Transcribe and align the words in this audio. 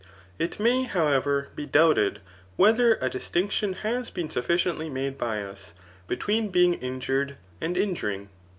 It 0.39 0.59
may, 0.59 0.85
however, 0.85 1.49
be 1.55 1.67
doubted 1.67 2.21
whether 2.55 2.95
a 3.01 3.07
distinction 3.07 3.73
has 3.85 4.09
been 4.09 4.31
sufficiently 4.31 4.89
made 4.89 5.15
by 5.15 5.43
us, 5.43 5.75
between 6.07 6.49
being 6.49 6.73
injured, 6.73 7.37
and 7.61 7.77
injuring. 7.77 8.29